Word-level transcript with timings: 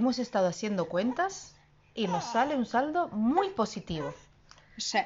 hemos 0.00 0.18
estado 0.18 0.48
haciendo 0.48 0.86
cuentas 0.88 1.54
y 1.94 2.08
nos 2.08 2.24
sale 2.24 2.56
un 2.56 2.66
saldo 2.66 3.08
muy 3.08 3.50
positivo. 3.50 4.12
Sí, 4.76 4.98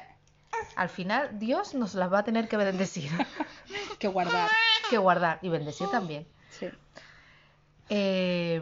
Al 0.75 0.89
final, 0.89 1.37
Dios 1.37 1.73
nos 1.73 1.95
las 1.95 2.11
va 2.11 2.19
a 2.19 2.23
tener 2.23 2.47
que 2.47 2.55
bendecir, 2.57 3.11
que 3.99 4.07
guardar. 4.07 4.49
que 4.89 4.97
guardar 4.97 5.39
y 5.41 5.49
bendecir 5.49 5.87
también. 5.89 6.25
Sí. 6.49 6.67
Eh, 7.89 8.61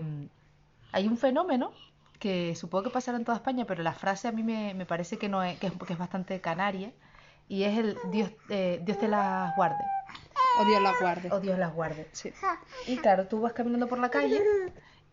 hay 0.92 1.08
un 1.08 1.18
fenómeno 1.18 1.72
que 2.20 2.56
supongo 2.56 2.86
que 2.86 2.90
pasará 2.90 3.18
en 3.18 3.26
toda 3.26 3.38
España, 3.38 3.66
pero 3.66 3.84
la 3.84 3.94
frase 3.94 4.28
a 4.28 4.32
mí 4.32 4.44
me, 4.44 4.74
me 4.74 4.86
parece 4.86 5.18
que, 5.18 5.30
no 5.30 5.44
es, 5.44 5.60
que, 5.60 5.68
es, 5.68 5.74
que 5.86 5.94
es 5.94 6.00
bastante 6.00 6.42
canaria 6.42 6.92
y 7.48 7.64
es 7.64 7.78
el 7.78 7.98
Dios, 8.12 8.32
eh, 8.50 8.80
Dios 8.84 8.98
te 8.98 9.08
las 9.10 9.56
guarde 9.56 9.84
O 10.60 10.66
Dios 10.66 10.82
la 10.82 10.94
guarde. 11.00 11.30
o 11.32 11.40
Dios 11.40 11.60
las 11.60 11.74
guarde. 11.74 12.08
Sí. 12.14 12.34
Y 12.88 12.98
claro, 12.98 13.28
tú 13.28 13.42
vas 13.42 13.54
caminando 13.54 13.88
por 13.88 14.00
la 14.00 14.10
calle 14.10 14.42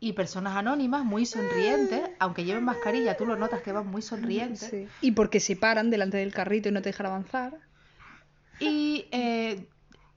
y 0.03 0.15
personas 0.15 0.57
anónimas 0.57 1.05
muy 1.05 1.27
sonrientes, 1.27 2.01
aunque 2.19 2.45
lleven 2.45 2.65
mascarilla, 2.65 3.17
tú 3.19 3.27
lo 3.27 3.37
notas 3.37 3.61
que 3.61 3.71
van 3.73 3.87
muy 3.87 4.01
sonrientes. 4.01 4.69
Sí. 4.71 4.89
Y 5.03 5.13
porque 5.13 5.41
se 5.41 5.57
paran 5.57 5.91
delante 5.91 6.17
del 6.17 6.33
carrito 6.33 6.71
y 6.71 6.73
no 6.73 6.81
te 6.81 6.89
dejan 6.89 7.07
avanzar. 7.07 7.59
Y 8.59 9.07
eh, 9.13 9.67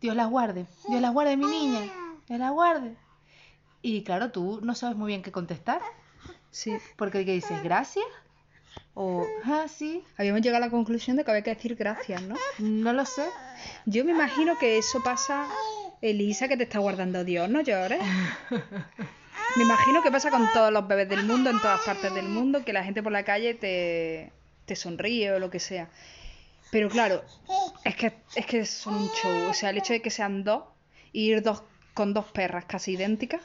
Dios 0.01 0.15
las 0.15 0.29
guarde, 0.29 0.65
Dios 0.88 1.01
las 1.01 1.11
guarde, 1.11 1.35
mi 1.38 1.45
niña, 1.45 1.81
Dios 2.27 2.39
las 2.39 2.51
guarde. 2.51 2.95
Y 3.81 4.03
claro, 4.03 4.31
tú 4.31 4.61
no 4.63 4.73
sabes 4.73 4.95
muy 4.95 5.07
bien 5.09 5.21
qué 5.21 5.31
contestar, 5.33 5.81
Sí. 6.52 6.71
porque 6.95 7.25
¿qué 7.25 7.33
dices? 7.33 7.61
¿Gracias? 7.63 8.05
O, 8.93 9.25
ah, 9.43 9.65
sí, 9.67 10.03
Habíamos 10.17 10.41
llegado 10.41 10.63
a 10.63 10.67
la 10.67 10.71
conclusión 10.71 11.17
de 11.17 11.25
que 11.25 11.31
había 11.31 11.43
que 11.43 11.53
decir 11.55 11.75
gracias, 11.75 12.21
¿no? 12.21 12.35
no 12.59 12.93
lo 12.93 13.05
sé. 13.05 13.25
Yo 13.85 14.05
me 14.05 14.11
imagino 14.11 14.57
que 14.57 14.77
eso 14.77 15.02
pasa, 15.03 15.47
Elisa, 16.02 16.47
que 16.47 16.55
te 16.57 16.63
está 16.63 16.79
guardando 16.79 17.23
Dios, 17.25 17.49
no 17.49 17.59
llores. 17.61 18.02
Me 19.55 19.63
imagino 19.63 20.02
que 20.02 20.12
pasa 20.12 20.31
con 20.31 20.52
todos 20.52 20.71
los 20.71 20.88
bebés 20.88 21.07
del 21.09 21.25
mundo, 21.25 21.50
en 21.50 21.61
todas 21.61 21.81
partes 21.81 22.14
del 22.14 22.27
mundo, 22.27 22.66
que 22.66 22.73
la 22.73 22.83
gente 22.83 23.03
por 23.03 23.11
la 23.11 23.23
calle 23.23 23.53
te, 23.53 24.31
te 24.66 24.75
sonríe 24.75 25.31
o 25.31 25.39
lo 25.39 25.50
que 25.50 25.59
sea. 25.59 25.89
Pero 26.72 26.89
claro, 26.89 27.23
es 27.83 27.95
que, 27.95 28.14
es 28.36 28.45
que 28.47 28.66
son 28.66 28.95
un 28.95 29.09
show. 29.09 29.50
O 29.50 29.53
sea, 29.53 29.69
el 29.69 29.77
hecho 29.77 29.94
de 29.94 30.02
que 30.02 30.09
sean 30.09 30.44
dos, 30.44 30.64
y 31.11 31.30
ir 31.30 31.44
dos 31.44 31.61
con 31.94 32.16
dos 32.16 32.25
perras 32.31 32.66
casi 32.66 32.94
idénticas, 32.94 33.42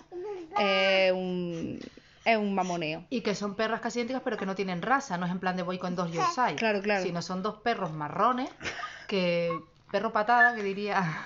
es 0.58 1.12
un, 1.12 1.78
es 2.25 2.36
un 2.38 2.54
mamoneo. 2.54 3.04
Y 3.10 3.20
que 3.20 3.34
son 3.34 3.54
perras 3.54 3.82
casi 3.82 3.98
idénticas, 3.98 4.22
pero 4.25 4.38
que 4.38 4.47
no 4.47 4.54
tienen 4.54 4.80
raza, 4.80 5.19
no 5.19 5.27
es 5.27 5.32
en 5.32 5.41
plan 5.41 5.56
de 5.56 5.62
voy 5.62 5.78
con 5.78 5.94
dos 5.94 6.10
Yorkshire. 6.10 6.56
Claro, 6.56 6.80
claro. 6.80 7.02
Sino 7.02 7.20
son 7.20 7.42
dos 7.42 7.56
perros 7.56 7.92
marrones, 7.92 8.48
que 9.06 9.50
perro 9.91 10.10
patada, 10.10 10.54
que 10.54 10.62
diría. 10.62 11.22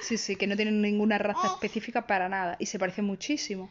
Sí, 0.00 0.16
sí, 0.16 0.36
que 0.36 0.46
no 0.46 0.56
tienen 0.56 0.80
ninguna 0.80 1.18
raza 1.18 1.48
específica 1.48 2.06
para 2.06 2.28
nada 2.28 2.56
y 2.58 2.66
se 2.66 2.78
parecen 2.78 3.04
muchísimo. 3.04 3.70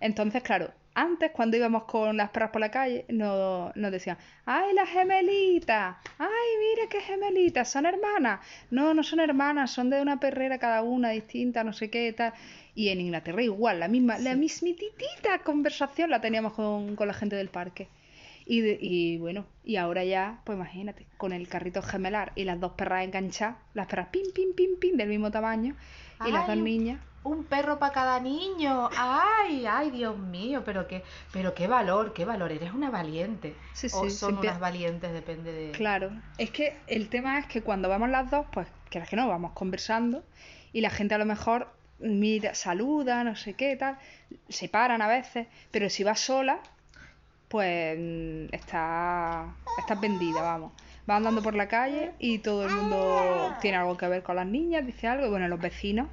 Entonces, 0.00 0.42
claro, 0.42 0.72
antes 0.94 1.30
cuando 1.32 1.56
íbamos 1.56 1.84
con 1.84 2.16
las 2.16 2.30
perras 2.30 2.50
por 2.50 2.60
la 2.60 2.70
calle 2.70 3.04
nos, 3.08 3.74
nos 3.76 3.92
decían, 3.92 4.16
¡ay, 4.46 4.72
las 4.74 4.88
gemelitas! 4.88 5.96
¡Ay, 6.18 6.28
mira 6.58 6.88
qué 6.88 7.00
gemelitas! 7.00 7.70
¿Son 7.70 7.84
hermanas? 7.84 8.40
No, 8.70 8.94
no 8.94 9.02
son 9.02 9.20
hermanas, 9.20 9.70
son 9.70 9.90
de 9.90 10.00
una 10.00 10.18
perrera 10.18 10.58
cada 10.58 10.82
una 10.82 11.10
distinta, 11.10 11.64
no 11.64 11.72
sé 11.72 11.90
qué, 11.90 12.12
tal. 12.12 12.32
Y 12.74 12.88
en 12.88 13.00
Inglaterra 13.00 13.42
igual, 13.42 13.80
la 13.80 13.88
misma, 13.88 14.18
la 14.18 14.34
mismititita 14.36 15.38
conversación 15.44 16.10
la 16.10 16.20
teníamos 16.20 16.54
con, 16.54 16.96
con 16.96 17.08
la 17.08 17.14
gente 17.14 17.36
del 17.36 17.48
parque. 17.48 17.88
Y, 18.48 18.60
de- 18.60 18.78
y 18.80 19.18
bueno, 19.18 19.44
y 19.64 19.76
ahora 19.76 20.04
ya, 20.04 20.40
pues 20.44 20.56
imagínate, 20.56 21.06
con 21.18 21.32
el 21.32 21.48
carrito 21.48 21.82
gemelar 21.82 22.32
y 22.36 22.44
las 22.44 22.60
dos 22.60 22.72
perras 22.72 23.04
enganchadas, 23.04 23.56
las 23.74 23.88
perras 23.88 24.08
pim, 24.12 24.22
pim, 24.32 24.54
pim, 24.54 24.78
pim, 24.78 24.96
del 24.96 25.08
mismo 25.08 25.30
tamaño, 25.32 25.74
y 26.24 26.30
las 26.30 26.46
dos 26.46 26.56
niñas. 26.56 27.00
Un 27.24 27.42
perro 27.46 27.80
para 27.80 27.92
cada 27.92 28.20
niño. 28.20 28.88
Ay, 28.96 29.66
ay, 29.68 29.90
Dios 29.90 30.16
mío, 30.16 30.62
pero 30.64 30.86
qué, 30.86 31.02
pero 31.32 31.54
qué 31.56 31.66
valor, 31.66 32.12
qué 32.14 32.24
valor. 32.24 32.52
Eres 32.52 32.72
una 32.72 32.88
valiente. 32.88 33.56
Sí, 33.72 33.88
o 33.88 34.04
sí, 34.04 34.10
son 34.10 34.10
siempre- 34.10 34.48
unas 34.50 34.60
valientes, 34.60 35.12
depende 35.12 35.50
de. 35.52 35.72
Claro, 35.72 36.12
es 36.38 36.52
que 36.52 36.76
el 36.86 37.08
tema 37.08 37.40
es 37.40 37.46
que 37.46 37.62
cuando 37.62 37.88
vamos 37.88 38.10
las 38.10 38.30
dos, 38.30 38.46
pues, 38.52 38.68
que 38.90 39.02
que 39.02 39.16
no, 39.16 39.26
vamos 39.28 39.52
conversando 39.54 40.22
y 40.72 40.82
la 40.82 40.90
gente 40.90 41.16
a 41.16 41.18
lo 41.18 41.26
mejor 41.26 41.66
mira, 41.98 42.54
saluda, 42.54 43.24
no 43.24 43.34
sé 43.34 43.54
qué, 43.54 43.74
tal, 43.74 43.98
se 44.48 44.68
paran 44.68 45.02
a 45.02 45.08
veces, 45.08 45.48
pero 45.72 45.90
si 45.90 46.04
vas 46.04 46.20
sola, 46.20 46.60
pues 47.48 47.98
mm, 47.98 48.54
está, 48.54 49.54
estás 49.78 50.00
vendida, 50.00 50.42
vamos. 50.42 50.72
Vas 51.06 51.18
andando 51.18 51.42
por 51.42 51.54
la 51.54 51.68
calle 51.68 52.12
y 52.18 52.38
todo 52.38 52.66
el 52.66 52.72
mundo 52.72 53.54
tiene 53.60 53.76
algo 53.76 53.96
que 53.96 54.08
ver 54.08 54.22
con 54.22 54.36
las 54.36 54.46
niñas, 54.46 54.84
dice 54.84 55.06
algo, 55.06 55.26
y 55.26 55.30
bueno, 55.30 55.46
los 55.46 55.60
vecinos, 55.60 56.08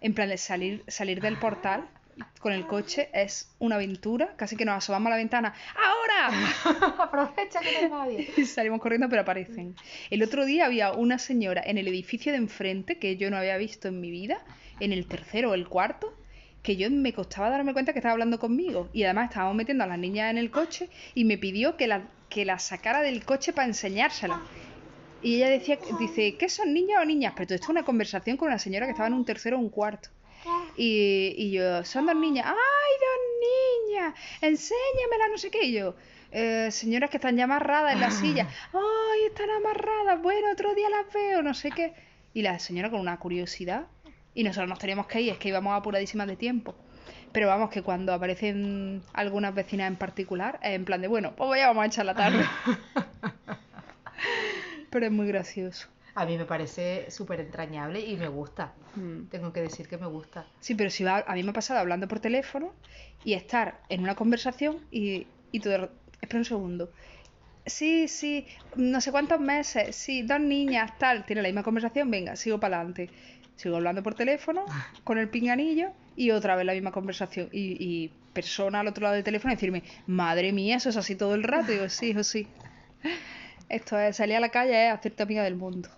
en 0.00 0.14
plan 0.14 0.28
de 0.28 0.38
salir, 0.38 0.82
salir 0.86 1.20
del 1.20 1.36
portal 1.36 1.88
con 2.40 2.52
el 2.52 2.66
coche 2.66 3.08
es 3.12 3.54
una 3.58 3.76
aventura, 3.76 4.34
casi 4.36 4.56
que 4.56 4.64
nos 4.64 4.76
asomamos 4.76 5.08
a 5.08 5.10
la 5.10 5.16
ventana, 5.16 5.54
¡ahora! 5.76 6.98
Aprovecha 7.02 7.60
que 7.60 7.88
no 7.88 8.00
hay 8.00 8.08
nadie. 8.10 8.30
Y 8.36 8.44
salimos 8.46 8.80
corriendo, 8.80 9.08
pero 9.08 9.22
aparecen. 9.22 9.74
El 10.10 10.22
otro 10.22 10.44
día 10.44 10.66
había 10.66 10.92
una 10.92 11.18
señora 11.18 11.62
en 11.64 11.78
el 11.78 11.88
edificio 11.88 12.32
de 12.32 12.38
enfrente 12.38 12.98
que 12.98 13.16
yo 13.16 13.30
no 13.30 13.36
había 13.36 13.56
visto 13.56 13.88
en 13.88 14.00
mi 14.00 14.10
vida, 14.10 14.44
en 14.80 14.92
el 14.92 15.06
tercero 15.06 15.50
o 15.50 15.54
el 15.54 15.68
cuarto, 15.68 16.14
que 16.62 16.76
yo 16.76 16.90
me 16.90 17.12
costaba 17.12 17.50
darme 17.50 17.72
cuenta 17.72 17.92
que 17.92 17.98
estaba 18.00 18.12
hablando 18.12 18.38
conmigo. 18.38 18.88
Y 18.92 19.04
además 19.04 19.28
estábamos 19.30 19.54
metiendo 19.56 19.84
a 19.84 19.86
las 19.86 19.98
niñas 19.98 20.30
en 20.30 20.38
el 20.38 20.50
coche 20.50 20.90
y 21.14 21.24
me 21.24 21.38
pidió 21.38 21.76
que 21.76 21.86
la, 21.86 22.08
que 22.28 22.44
la 22.44 22.58
sacara 22.58 23.00
del 23.02 23.24
coche 23.24 23.52
para 23.52 23.66
enseñársela. 23.68 24.40
Y 25.22 25.36
ella 25.36 25.48
decía, 25.48 25.78
dice, 25.98 26.36
¿qué 26.36 26.48
son 26.48 26.72
niñas 26.72 27.00
o 27.02 27.04
niñas? 27.04 27.32
Pero 27.36 27.54
esto 27.54 27.64
es 27.66 27.68
una 27.70 27.84
conversación 27.84 28.36
con 28.36 28.48
una 28.48 28.58
señora 28.58 28.86
que 28.86 28.92
estaba 28.92 29.08
en 29.08 29.14
un 29.14 29.24
tercero 29.24 29.56
o 29.56 29.60
un 29.60 29.68
cuarto. 29.70 30.10
Y, 30.76 31.34
y 31.36 31.50
yo, 31.50 31.84
son 31.84 32.06
dos 32.06 32.14
niñas. 32.16 32.46
¡Ay, 32.46 32.54
dos 33.00 33.90
niñas! 33.90 34.14
Enséñamela, 34.40 35.28
no 35.30 35.38
sé 35.38 35.50
qué. 35.50 35.64
Y 35.66 35.72
yo, 35.72 35.94
"Eh, 36.30 36.68
señoras 36.70 37.10
que 37.10 37.16
están 37.16 37.36
ya 37.36 37.44
amarradas 37.44 37.94
en 37.94 38.00
la 38.00 38.10
silla. 38.12 38.46
¡Ay, 38.72 39.24
están 39.26 39.50
amarradas! 39.50 40.22
Bueno, 40.22 40.52
otro 40.52 40.74
día 40.74 40.88
las 40.90 41.12
veo, 41.12 41.42
no 41.42 41.52
sé 41.54 41.70
qué. 41.72 41.92
Y 42.34 42.42
la 42.42 42.58
señora 42.60 42.88
con 42.90 43.00
una 43.00 43.18
curiosidad. 43.18 43.86
Y 44.38 44.44
nosotros 44.44 44.68
nos 44.68 44.78
teníamos 44.78 45.08
que 45.08 45.20
ir, 45.20 45.32
es 45.32 45.38
que 45.38 45.48
íbamos 45.48 45.76
apuradísimas 45.76 46.28
de 46.28 46.36
tiempo. 46.36 46.76
Pero 47.32 47.48
vamos, 47.48 47.70
que 47.70 47.82
cuando 47.82 48.14
aparecen 48.14 49.02
algunas 49.12 49.52
vecinas 49.52 49.88
en 49.88 49.96
particular, 49.96 50.60
es 50.62 50.76
en 50.76 50.84
plan 50.84 51.00
de, 51.00 51.08
bueno, 51.08 51.34
pues 51.34 51.60
ya 51.60 51.66
vamos 51.66 51.82
a 51.82 51.86
echar 51.86 52.06
la 52.06 52.14
tarde. 52.14 52.44
Pero 54.90 55.06
es 55.06 55.10
muy 55.10 55.26
gracioso. 55.26 55.88
A 56.14 56.24
mí 56.24 56.38
me 56.38 56.44
parece 56.44 57.10
súper 57.10 57.40
entrañable 57.40 57.98
y 57.98 58.16
me 58.16 58.28
gusta. 58.28 58.74
Mm. 58.94 59.24
Tengo 59.24 59.52
que 59.52 59.60
decir 59.60 59.88
que 59.88 59.98
me 59.98 60.06
gusta. 60.06 60.46
Sí, 60.60 60.76
pero 60.76 60.90
si 60.90 61.02
va, 61.02 61.24
a 61.26 61.34
mí 61.34 61.42
me 61.42 61.50
ha 61.50 61.52
pasado 61.52 61.80
hablando 61.80 62.06
por 62.06 62.20
teléfono 62.20 62.72
y 63.24 63.32
estar 63.32 63.80
en 63.88 64.02
una 64.02 64.14
conversación 64.14 64.78
y, 64.92 65.26
y 65.50 65.58
todo. 65.58 65.90
Espera 66.20 66.38
un 66.38 66.44
segundo. 66.44 66.92
Sí, 67.66 68.08
sí, 68.08 68.46
no 68.76 69.00
sé 69.00 69.10
cuántos 69.10 69.40
meses, 69.40 69.96
sí, 69.96 70.22
dos 70.22 70.40
niñas, 70.40 70.96
tal. 70.98 71.26
Tiene 71.26 71.42
la 71.42 71.48
misma 71.48 71.64
conversación, 71.64 72.10
venga, 72.10 72.36
sigo 72.36 72.60
para 72.60 72.76
adelante. 72.76 73.10
Sigo 73.58 73.76
hablando 73.76 74.02
por 74.02 74.14
teléfono 74.14 74.64
con 75.04 75.18
el 75.18 75.28
pinganillo 75.28 75.90
y 76.16 76.30
otra 76.30 76.54
vez 76.56 76.64
la 76.64 76.72
misma 76.72 76.92
conversación. 76.92 77.48
Y, 77.52 77.76
y 77.84 78.10
persona 78.32 78.80
al 78.80 78.86
otro 78.88 79.02
lado 79.02 79.14
del 79.16 79.24
teléfono 79.24 79.52
decirme, 79.52 79.82
madre 80.06 80.52
mía, 80.52 80.76
eso 80.76 80.88
es 80.88 80.96
así 80.96 81.16
todo 81.16 81.34
el 81.34 81.42
rato. 81.42 81.72
Y 81.72 81.74
digo, 81.74 81.88
sí, 81.88 82.10
hijo, 82.10 82.22
sí. 82.22 82.46
Esto 83.68 83.98
es 83.98 84.16
salir 84.16 84.36
a 84.36 84.40
la 84.40 84.48
calle, 84.50 84.88
es 84.88 84.94
hacerte 84.94 85.22
amiga 85.24 85.42
del 85.42 85.56
mundo. 85.56 85.88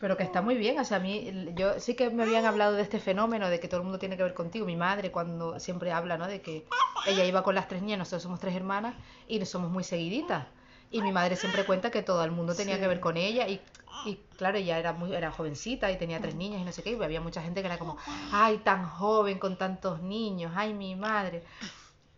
Pero 0.00 0.16
que 0.16 0.24
está 0.24 0.42
muy 0.42 0.56
bien, 0.56 0.80
o 0.80 0.84
sea, 0.84 0.96
a 0.96 1.00
mí, 1.00 1.30
yo 1.54 1.78
sí 1.78 1.94
que 1.94 2.10
me 2.10 2.24
habían 2.24 2.44
hablado 2.44 2.74
de 2.74 2.82
este 2.82 2.98
fenómeno, 2.98 3.48
de 3.48 3.60
que 3.60 3.68
todo 3.68 3.78
el 3.78 3.84
mundo 3.84 4.00
tiene 4.00 4.16
que 4.16 4.24
ver 4.24 4.34
contigo. 4.34 4.66
Mi 4.66 4.74
madre 4.74 5.12
cuando 5.12 5.60
siempre 5.60 5.92
habla, 5.92 6.18
¿no? 6.18 6.26
De 6.26 6.40
que 6.40 6.64
ella 7.06 7.24
iba 7.24 7.44
con 7.44 7.54
las 7.54 7.68
tres 7.68 7.82
niñas, 7.82 7.98
nosotros 8.00 8.22
somos 8.24 8.40
tres 8.40 8.56
hermanas 8.56 8.94
y 9.28 9.44
somos 9.44 9.70
muy 9.70 9.84
seguiditas. 9.84 10.46
Y 10.90 11.02
mi 11.02 11.12
madre 11.12 11.36
siempre 11.36 11.64
cuenta 11.64 11.90
que 11.92 12.02
todo 12.02 12.24
el 12.24 12.32
mundo 12.32 12.54
tenía 12.54 12.74
Sí. 12.74 12.80
que 12.80 12.88
ver 12.88 12.98
con 12.98 13.16
ella 13.16 13.46
y, 13.46 13.60
y 14.04 14.16
claro, 14.36 14.58
ella 14.58 14.78
era 14.78 14.92
muy 14.92 15.14
era 15.14 15.30
jovencita 15.30 15.90
y 15.92 15.98
tenía 15.98 16.20
tres 16.20 16.34
niñas 16.34 16.60
y 16.60 16.64
no 16.64 16.72
sé 16.72 16.82
qué, 16.82 16.90
y 16.92 17.02
había 17.02 17.20
mucha 17.20 17.42
gente 17.42 17.60
que 17.60 17.66
era 17.66 17.78
como, 17.78 17.96
ay, 18.30 18.58
tan 18.58 18.86
joven 18.88 19.38
con 19.38 19.56
tantos 19.58 20.02
niños, 20.02 20.52
ay, 20.56 20.74
mi 20.74 20.94
madre. 20.96 21.44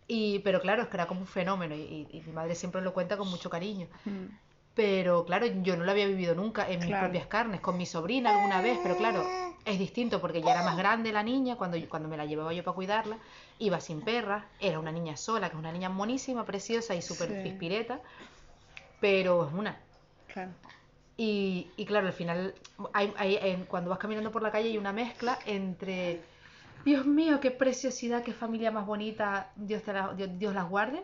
Y, 0.07 0.39
pero 0.39 0.61
claro, 0.61 0.83
es 0.83 0.89
que 0.89 0.97
era 0.97 1.07
como 1.07 1.21
un 1.21 1.27
fenómeno 1.27 1.75
y, 1.75 1.81
y- 1.81 2.17
y 2.17 2.21
mi 2.21 2.33
madre 2.33 2.55
siempre 2.55 2.81
lo 2.81 2.93
cuenta 2.93 3.17
con 3.17 3.29
mucho 3.29 3.49
cariño. 3.49 3.87
Mm. 4.05 4.25
Pero 4.75 5.25
claro, 5.25 5.45
yo 5.47 5.77
no 5.77 5.85
lo 5.85 5.91
había 5.91 6.07
vivido 6.07 6.35
nunca 6.35 6.69
en 6.69 6.79
mis 6.79 6.87
Claro. 6.87 7.05
propias 7.05 7.27
carnes, 7.27 7.61
con 7.61 7.77
mi 7.77 7.85
sobrina 7.85 8.29
alguna 8.31 8.61
vez, 8.61 8.79
pero 8.83 8.95
claro, 8.97 9.23
es 9.65 9.79
distinto 9.79 10.21
porque 10.21 10.43
ya 10.43 10.51
era 10.51 10.63
más 10.63 10.77
grande 10.77 11.11
la 11.13 11.23
niña, 11.23 11.55
cuando, 11.55 11.77
cuando 11.89 12.09
me 12.09 12.17
la 12.17 12.25
llevaba 12.25 12.53
yo 12.53 12.63
para 12.63 12.75
cuidarla, 12.75 13.17
iba 13.57 13.79
sin 13.79 14.01
perra, 14.01 14.49
era 14.59 14.79
una 14.79 14.91
niña 14.91 15.17
sola, 15.17 15.49
que 15.49 15.55
es 15.55 15.59
una 15.59 15.71
niña 15.71 15.89
monísima, 15.89 16.45
preciosa 16.45 16.93
y 16.95 17.01
súper 17.01 17.29
Sí. 17.29 17.41
pispireta, 17.41 18.01
pero 18.99 19.45
es 19.47 19.53
una. 19.53 19.81
Claro. 20.27 20.53
Y, 21.17 21.67
y 21.77 21.85
claro, 21.85 22.07
al 22.07 22.13
final, 22.13 22.53
hay, 22.93 23.13
hay- 23.17 23.37
en- 23.41 23.65
cuando 23.65 23.89
vas 23.89 23.99
caminando 23.99 24.31
por 24.31 24.41
la 24.41 24.51
calle 24.51 24.69
hay 24.69 24.77
una 24.77 24.91
mezcla 24.91 25.39
entre, 25.45 26.21
Dios 26.83 27.05
mío, 27.05 27.39
qué 27.39 27.51
preciosidad, 27.51 28.23
qué 28.23 28.33
familia 28.33 28.69
más 28.71 28.85
bonita, 28.85 29.51
Dios, 29.55 29.83
te 29.83 29.93
la- 29.93 30.13
Dios, 30.13 30.29
Dios 30.37 30.53
las 30.53 30.69
guarde, 30.69 31.01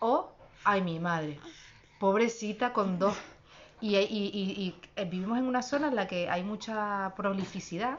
o, 0.00 0.32
ay, 0.64 0.82
mi 0.82 0.98
madre, 0.98 1.38
pobrecita 2.00 2.72
con 2.72 2.98
dos. 2.98 3.16
Y, 3.80 3.94
y- 3.96 4.00
y- 4.00 4.62
y, 4.62 4.74
eh, 4.96 5.04
vivimos 5.04 5.38
en 5.38 5.44
una 5.44 5.62
zona 5.62 5.88
en 5.88 5.94
la 5.96 6.06
que 6.08 6.28
hay 6.30 6.42
mucha 6.42 7.12
prolificidad. 7.16 7.98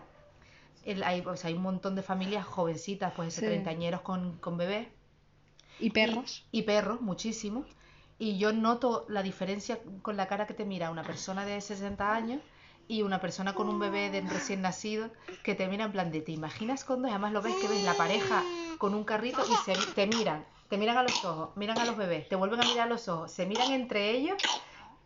El- 0.84 1.04
hay, 1.04 1.22
o 1.22 1.36
sea, 1.38 1.50
hay 1.50 1.54
un 1.54 1.62
montón 1.62 1.96
de 1.96 2.02
familias 2.02 2.46
jovencitas, 2.46 3.14
pues 3.16 3.30
ese 3.30 3.42
Sí. 3.42 3.46
treintañeros 3.48 4.02
con, 4.02 4.38
con 4.40 4.58
bebés. 4.58 4.88
Y 5.80 5.92
perros. 5.92 6.46
Y, 6.52 6.64
perros, 6.64 7.00
muchísimo. 7.02 7.64
Y 8.20 8.38
yo 8.38 8.52
noto 8.52 9.06
la 9.10 9.22
diferencia 9.22 9.80
con 10.02 10.18
la 10.18 10.28
cara 10.28 10.48
que 10.48 10.54
te 10.54 10.66
mira 10.66 10.90
una 10.90 11.04
persona 11.04 11.46
de 11.46 11.62
60 11.62 12.16
años 12.16 12.42
y 12.88 13.02
una 13.02 13.20
persona 13.20 13.54
con 13.54 13.70
un 13.70 13.80
bebé 13.80 14.10
de 14.10 14.22
recién 14.22 14.62
nacido 14.62 15.12
que 15.44 15.56
te 15.56 15.68
mira 15.68 15.86
en 15.86 15.92
plan 15.92 16.12
de, 16.12 16.22
¿te 16.22 16.32
imaginas 16.32 16.86
cuando? 16.86 17.10
además 17.10 17.34
lo 17.34 17.42
ves 17.42 17.56
que 17.56 17.68
ves 17.68 17.84
la 17.84 17.96
pareja 17.96 18.44
con 18.78 18.96
un 18.96 19.04
carrito 19.04 19.44
y 19.44 19.56
se, 19.66 19.74
te 19.94 20.08
miran, 20.08 20.46
te 20.70 20.78
miran 20.78 20.98
a 20.98 21.04
los 21.04 21.24
ojos, 21.26 21.56
miran 21.58 21.78
a 21.80 21.86
los 21.86 21.98
bebés, 21.98 22.28
te 22.28 22.36
vuelven 22.36 22.62
a 22.62 22.64
mirar 22.64 22.88
a 22.88 22.90
los 22.90 23.08
ojos, 23.08 23.32
se 23.32 23.46
miran 23.46 23.72
entre 23.72 24.12
ellos 24.12 24.38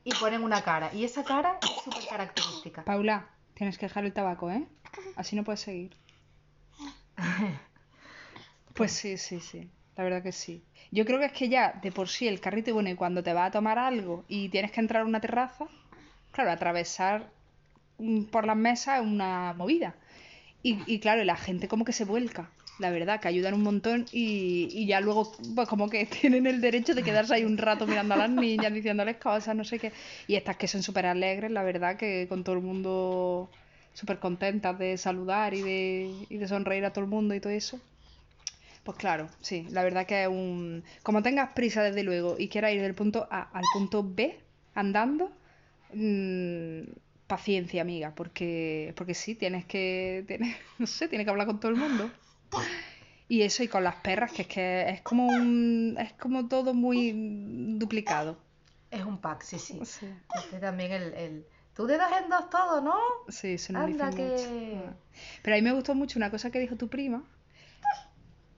y 0.04 0.13
ponen 0.16 0.44
una 0.44 0.62
cara. 0.62 0.94
Y 0.94 1.04
esa 1.04 1.24
cara 1.24 1.60
es 1.62 1.84
súper 1.84 2.08
característica. 2.08 2.84
Paula, 2.84 3.30
tienes 3.56 3.78
que 3.78 3.88
dejar 3.88 4.06
el 4.06 4.13
tabaco, 4.13 4.52
¿eh? 4.52 4.68
Así 5.16 5.36
no 5.36 5.44
puedes 5.44 5.62
seguir. 5.62 5.98
Pues 8.74 8.94
sí, 8.94 9.18
sí, 9.18 9.42
sí. 9.42 9.69
La 9.97 10.03
verdad 10.03 10.23
que 10.23 10.31
sí. 10.31 10.61
Yo 10.91 11.05
creo 11.05 11.19
que 11.19 11.25
es 11.25 11.31
que 11.31 11.49
ya 11.49 11.79
de 11.81 11.91
por 11.91 12.09
sí 12.09 12.27
el 12.27 12.39
carrito, 12.41 12.73
bueno, 12.73 12.89
y 12.89 12.95
cuando 12.95 13.23
te 13.23 13.33
vas 13.33 13.49
a 13.49 13.51
tomar 13.51 13.77
algo 13.79 14.25
y 14.27 14.49
tienes 14.49 14.71
que 14.71 14.79
entrar 14.79 15.03
a 15.03 15.05
una 15.05 15.21
terraza, 15.21 15.67
claro, 16.31 16.51
atravesar 16.51 17.29
por 18.31 18.45
las 18.45 18.57
mesas 18.57 19.01
es 19.01 19.07
una 19.07 19.53
movida. 19.53 19.95
Y, 20.63 20.79
y 20.85 20.99
claro, 20.99 21.23
la 21.23 21.38
gente 21.38 21.67
como 21.67 21.85
que 21.85 21.93
se 21.93 22.05
vuelca, 22.05 22.49
la 22.79 22.89
verdad, 22.91 23.19
que 23.19 23.27
ayudan 23.27 23.53
un 23.53 23.63
montón 23.63 24.07
y, 24.11 24.69
y 24.71 24.85
ya 24.88 25.01
luego 25.01 25.31
pues 25.55 25.67
como 25.67 25.89
que 25.89 26.05
tienen 26.21 26.47
el 26.47 26.61
derecho 26.61 26.93
de 26.95 27.03
quedarse 27.03 27.35
ahí 27.35 27.45
un 27.45 27.57
rato 27.57 27.88
mirando 27.88 28.13
a 28.15 28.17
las 28.17 28.29
niñas, 28.29 28.73
diciéndoles 28.73 29.17
cosas, 29.17 29.55
no 29.55 29.63
sé 29.63 29.79
qué. 29.79 29.93
Y 30.27 30.35
estas 30.35 30.57
que 30.57 30.67
son 30.67 30.83
súper 30.83 31.05
alegres, 31.07 31.51
la 31.51 31.63
verdad, 31.63 31.97
que 31.97 32.27
con 32.29 32.43
todo 32.43 32.55
el 32.55 32.61
mundo 32.61 33.49
súper 33.93 34.19
contentas 34.19 34.77
de 34.79 34.97
saludar 34.97 35.53
y 35.53 35.61
de, 35.63 36.25
y 36.29 36.38
de 36.38 36.47
sonreír 36.47 36.85
a 36.85 36.93
todo 36.93 37.03
el 37.05 37.09
mundo 37.11 37.35
y 37.35 37.39
todo 37.41 37.53
eso. 37.53 37.79
Pues 38.83 38.98
claro, 38.98 39.30
sí, 39.42 39.68
la 39.69 39.83
verdad 39.83 40.07
que 40.07 40.24
es 40.24 40.28
un... 40.28 40.83
Como 41.04 41.22
tengas 41.22 41.50
prisa 41.54 41.83
desde 41.83 42.04
luego 42.04 42.36
y 42.39 42.48
quieras 42.50 42.74
ir 42.74 42.81
del 42.81 42.95
punto 42.95 43.28
A 43.30 43.44
al 43.54 43.63
punto 43.74 44.04
B 44.04 44.39
andando, 44.74 45.31
mmm, 45.94 46.81
paciencia 47.28 47.81
amiga, 47.81 48.13
porque, 48.16 48.94
porque 48.98 49.13
sí, 49.13 49.36
tienes 49.36 49.66
que, 49.66 50.24
tienes, 50.28 50.57
no 50.80 50.88
sé, 50.88 51.07
tienes 51.07 51.25
que 51.25 51.31
hablar 51.31 51.48
con 51.48 51.60
todo 51.60 51.72
el 51.72 51.78
mundo. 51.78 52.12
Y 53.28 53.44
eso 53.44 53.63
y 53.63 53.68
con 53.68 53.83
las 53.83 53.95
perras, 53.95 54.31
que 54.33 54.42
es 54.42 54.48
que 54.48 54.89
es 54.89 55.01
como 55.01 55.27
un, 55.27 55.95
es 56.00 56.12
como 56.13 56.50
todo 56.50 56.74
muy 56.74 57.13
duplicado. 57.77 58.38
Es 58.89 59.06
un 59.06 59.19
pack, 59.19 59.44
sí, 59.44 59.57
sí. 59.57 59.80
sí. 59.86 60.07
Este 60.36 60.60
también 60.60 60.92
el, 60.92 61.13
el... 61.13 61.45
Tú 61.74 61.86
de 61.86 61.98
dos 61.98 62.12
en 62.22 62.30
dos 62.30 62.50
todo, 62.50 62.81
¿no? 62.81 62.95
Sí, 63.30 63.57
se 63.57 63.72
nos 63.72 63.86
que... 64.13 64.24
mucho. 64.24 64.95
Pero 65.42 65.56
a 65.56 65.60
mí 65.60 65.62
me 65.62 65.72
gustó 65.72 65.95
mucho 65.95 66.19
una 66.19 66.30
cosa 66.30 66.51
que 66.51 66.60
dijo 66.60 66.75
tu 66.75 66.89
prima, 66.89 67.24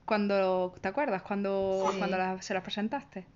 cuando, 0.04 0.74
¿te 0.80 0.88
acuerdas? 0.88 1.22
Cuando, 1.22 1.92
cuando 1.98 2.42
se 2.42 2.54
las 2.54 2.62
presentaste. 2.62 3.26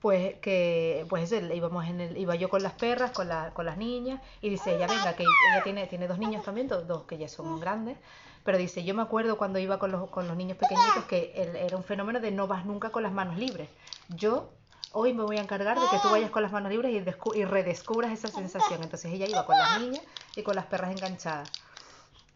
Pues 0.00 0.34
que, 0.40 1.06
pues 1.08 1.32
eso, 1.32 1.54
íbamos 1.54 1.86
en 1.86 2.00
el, 2.00 2.18
iba 2.18 2.34
yo 2.34 2.50
con 2.50 2.62
las 2.62 2.74
perras, 2.74 3.12
con, 3.12 3.26
la, 3.28 3.52
con 3.54 3.64
las 3.64 3.78
niñas, 3.78 4.20
y 4.42 4.50
dice 4.50 4.74
ella, 4.74 4.86
venga, 4.86 5.16
que 5.16 5.22
ella 5.22 5.62
tiene, 5.62 5.86
tiene 5.86 6.06
dos 6.06 6.18
niños 6.18 6.44
también, 6.44 6.68
dos, 6.68 7.04
que 7.04 7.16
ya 7.16 7.26
son 7.28 7.58
grandes, 7.58 7.96
pero 8.44 8.58
dice, 8.58 8.84
yo 8.84 8.94
me 8.94 9.00
acuerdo 9.00 9.38
cuando 9.38 9.58
iba 9.58 9.78
con 9.78 9.90
los, 9.90 10.10
con 10.10 10.28
los 10.28 10.36
niños 10.36 10.58
pequeñitos 10.58 11.04
que 11.06 11.32
era 11.34 11.76
un 11.76 11.84
fenómeno 11.84 12.20
de 12.20 12.30
no 12.32 12.46
vas 12.46 12.66
nunca 12.66 12.90
con 12.90 13.02
las 13.02 13.12
manos 13.12 13.38
libres. 13.38 13.70
Yo 14.08 14.50
hoy 14.92 15.14
me 15.14 15.24
voy 15.24 15.38
a 15.38 15.40
encargar 15.40 15.80
de 15.80 15.88
que 15.88 15.98
tú 15.98 16.10
vayas 16.10 16.30
con 16.30 16.42
las 16.42 16.52
manos 16.52 16.70
libres 16.70 16.92
y, 16.92 17.38
y 17.38 17.44
redescubras 17.46 18.12
esa 18.12 18.30
sensación. 18.30 18.82
Entonces 18.82 19.10
ella 19.12 19.26
iba 19.26 19.46
con 19.46 19.56
las 19.58 19.70
niñas 19.80 20.02
y 20.36 20.42
con 20.42 20.54
las 20.54 20.66
perras 20.66 20.92
enganchadas. 20.92 21.50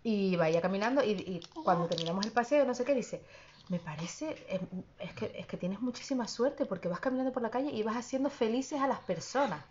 Y 0.02 0.36
vaya 0.36 0.60
caminando 0.62 1.02
y, 1.04 1.10
y 1.10 1.40
cuando 1.62 1.86
terminamos 1.88 2.24
el 2.24 2.32
paseo, 2.32 2.64
no 2.64 2.74
sé 2.74 2.84
qué, 2.84 2.94
dice, 2.94 3.22
me 3.68 3.78
parece, 3.78 4.44
em, 4.48 4.66
es 4.98 5.12
que, 5.14 5.32
es 5.34 5.46
que 5.46 5.56
tienes 5.56 5.80
muchísima 5.80 6.26
suerte 6.26 6.66
porque 6.66 6.88
vas 6.88 7.00
caminando 7.00 7.32
por 7.32 7.42
la 7.42 7.50
calle 7.50 7.70
y 7.70 7.82
vas 7.82 7.96
haciendo 7.96 8.30
felices 8.30 8.80
a 8.80 8.86
las 8.86 9.00
personas. 9.00 9.64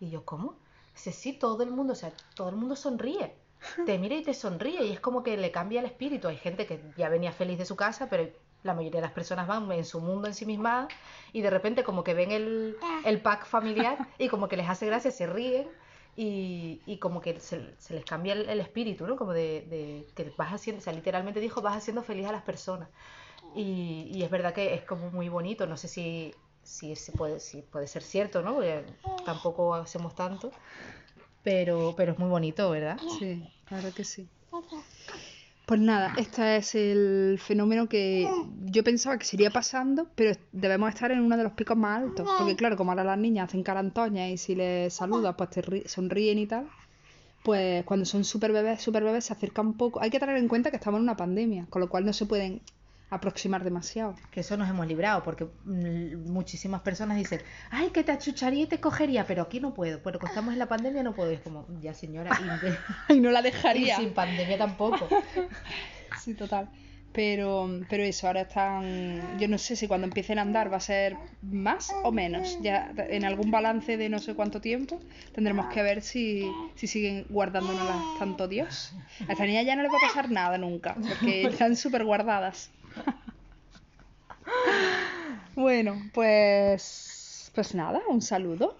Y 0.00 0.10
yo, 0.10 0.24
¿cómo? 0.24 0.56
Dice, 0.94 1.12
sí, 1.12 1.32
todo 1.32 1.62
el 1.62 1.70
mundo, 1.70 1.92
o 1.92 1.96
sea, 1.96 2.12
todo 2.34 2.50
el 2.50 2.56
mundo 2.56 2.76
sonríe. 2.76 3.34
Te 3.86 3.98
mira 3.98 4.14
y 4.14 4.22
te 4.22 4.34
sonríe 4.34 4.84
y 4.84 4.92
es 4.92 5.00
como 5.00 5.22
que 5.22 5.36
le 5.36 5.50
cambia 5.50 5.80
el 5.80 5.86
espíritu. 5.86 6.28
Hay 6.28 6.36
gente 6.36 6.66
que 6.66 6.80
ya 6.96 7.08
venía 7.08 7.32
feliz 7.32 7.58
de 7.58 7.64
su 7.64 7.74
casa, 7.74 8.08
pero 8.08 8.28
la 8.62 8.74
mayoría 8.74 9.00
de 9.00 9.06
las 9.06 9.12
personas 9.12 9.46
van 9.46 9.70
en 9.72 9.84
su 9.84 10.00
mundo 10.00 10.28
en 10.28 10.34
sí 10.34 10.46
misma 10.46 10.88
y 11.32 11.42
de 11.42 11.50
repente 11.50 11.84
como 11.84 12.04
que 12.04 12.14
ven 12.14 12.30
el, 12.30 12.76
el 13.04 13.20
pack 13.20 13.46
familiar 13.46 14.08
y 14.18 14.28
como 14.28 14.48
que 14.48 14.56
les 14.56 14.68
hace 14.68 14.86
gracia, 14.86 15.10
se 15.10 15.26
ríen 15.26 15.68
y, 16.16 16.80
y 16.86 16.98
como 16.98 17.20
que 17.20 17.38
se, 17.38 17.74
se 17.78 17.94
les 17.94 18.04
cambia 18.04 18.32
el, 18.32 18.60
espíritu, 18.60 19.06
¿no? 19.06 19.16
Como 19.16 19.32
de, 19.32 19.64
de, 19.68 20.06
que 20.16 20.32
vas 20.36 20.52
haciendo, 20.52 20.80
o 20.80 20.82
sea, 20.82 20.92
literalmente 20.92 21.38
dijo, 21.38 21.62
vas 21.62 21.76
haciendo 21.76 22.02
feliz 22.02 22.26
a 22.26 22.32
las 22.32 22.42
personas. 22.42 22.88
Y, 23.54 24.10
y, 24.12 24.22
es 24.22 24.30
verdad 24.30 24.52
que 24.52 24.74
es 24.74 24.82
como 24.82 25.10
muy 25.10 25.28
bonito, 25.28 25.66
no 25.66 25.76
sé 25.76 25.88
si, 25.88 26.34
si, 26.62 26.94
puede, 27.16 27.40
si 27.40 27.62
puede 27.62 27.86
ser 27.86 28.02
cierto, 28.02 28.42
¿no? 28.42 28.54
Porque 28.54 28.84
tampoco 29.24 29.74
hacemos 29.74 30.14
tanto, 30.14 30.52
pero, 31.42 31.94
pero 31.96 32.12
es 32.12 32.18
muy 32.18 32.28
bonito, 32.28 32.70
¿verdad? 32.70 32.98
Sí, 33.18 33.42
claro 33.66 33.92
que 33.94 34.04
sí. 34.04 34.28
Pues 35.68 35.80
nada, 35.80 36.14
este 36.16 36.56
es 36.56 36.74
el 36.74 37.38
fenómeno 37.38 37.90
que 37.90 38.26
yo 38.64 38.82
pensaba 38.82 39.18
que 39.18 39.26
sería 39.26 39.50
pasando, 39.50 40.08
pero 40.14 40.34
debemos 40.50 40.88
estar 40.88 41.10
en 41.12 41.20
uno 41.20 41.36
de 41.36 41.42
los 41.42 41.52
picos 41.52 41.76
más 41.76 42.04
altos. 42.04 42.26
Porque 42.38 42.56
claro, 42.56 42.76
como 42.78 42.90
ahora 42.90 43.04
las 43.04 43.18
niñas 43.18 43.48
hacen 43.48 43.62
carantoña 43.62 44.30
y 44.30 44.38
si 44.38 44.54
les 44.54 44.94
saludas, 44.94 45.34
pues 45.36 45.50
te 45.50 45.86
sonríen 45.86 46.38
y 46.38 46.46
tal, 46.46 46.70
pues 47.42 47.84
cuando 47.84 48.06
son 48.06 48.24
súper 48.24 48.52
bebés, 48.52 48.80
súper 48.80 49.04
bebés 49.04 49.26
se 49.26 49.34
acercan 49.34 49.66
un 49.66 49.76
poco. 49.76 50.00
Hay 50.00 50.08
que 50.08 50.18
tener 50.18 50.38
en 50.38 50.48
cuenta 50.48 50.70
que 50.70 50.76
estamos 50.76 50.98
en 50.98 51.02
una 51.02 51.18
pandemia, 51.18 51.66
con 51.68 51.80
lo 51.80 51.90
cual 51.90 52.06
no 52.06 52.14
se 52.14 52.24
pueden 52.24 52.62
aproximar 53.10 53.64
demasiado. 53.64 54.14
Que 54.30 54.40
eso 54.40 54.56
nos 54.56 54.68
hemos 54.68 54.86
librado, 54.86 55.22
porque 55.22 55.46
muchísimas 55.64 56.82
personas 56.82 57.16
dicen, 57.16 57.40
ay, 57.70 57.90
que 57.90 58.04
te 58.04 58.12
achucharía 58.12 58.64
y 58.64 58.66
te 58.66 58.80
cogería, 58.80 59.26
pero 59.26 59.42
aquí 59.42 59.60
no 59.60 59.74
puedo. 59.74 60.00
Pero 60.02 60.18
cuando 60.18 60.32
estamos 60.32 60.52
en 60.52 60.58
la 60.58 60.68
pandemia 60.68 61.02
no 61.02 61.14
puedo. 61.14 61.30
es 61.30 61.40
como, 61.40 61.66
ya 61.80 61.94
señora, 61.94 62.30
y, 63.08 63.20
no 63.20 63.30
la 63.30 63.42
dejaría. 63.42 63.78
Y 63.98 64.02
sin 64.02 64.12
pandemia 64.12 64.58
tampoco. 64.58 65.08
sí, 66.22 66.34
total. 66.34 66.68
Pero, 67.12 67.80
pero 67.88 68.02
eso, 68.02 68.26
ahora 68.26 68.42
están. 68.42 69.38
Yo 69.38 69.48
no 69.48 69.56
sé 69.56 69.76
si 69.76 69.88
cuando 69.88 70.06
empiecen 70.06 70.38
a 70.38 70.42
andar 70.42 70.70
va 70.70 70.76
a 70.76 70.80
ser 70.80 71.16
más 71.42 71.90
o 72.04 72.12
menos. 72.12 72.58
Ya 72.60 72.92
en 72.96 73.24
algún 73.24 73.50
balance 73.50 73.96
de 73.96 74.08
no 74.08 74.18
sé 74.18 74.34
cuánto 74.34 74.60
tiempo 74.60 75.00
tendremos 75.34 75.66
que 75.72 75.82
ver 75.82 76.02
si, 76.02 76.50
si 76.74 76.86
siguen 76.86 77.24
guardándonos 77.30 78.18
tanto 78.18 78.46
Dios. 78.46 78.92
A 79.26 79.32
esta 79.32 79.46
niña 79.46 79.62
ya 79.62 79.74
no 79.74 79.82
le 79.82 79.88
va 79.88 79.96
a 79.96 80.06
pasar 80.06 80.30
nada 80.30 80.58
nunca, 80.58 80.96
porque 80.96 81.44
están 81.44 81.76
súper 81.76 82.04
guardadas. 82.04 82.70
Bueno, 85.54 85.96
pues. 86.12 87.50
Pues 87.54 87.74
nada, 87.74 88.00
un 88.08 88.22
saludo. 88.22 88.76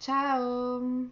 Chao. 0.00 1.10